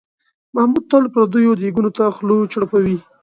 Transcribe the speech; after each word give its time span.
محمود 0.55 0.85
تل 0.91 1.03
پردیو 1.13 1.57
دیګونو 1.59 1.91
ته 1.97 2.03
خوله 2.15 2.35
چړپوي. 2.51 2.97